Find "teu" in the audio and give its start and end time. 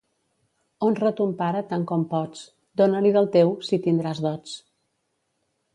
3.37-3.53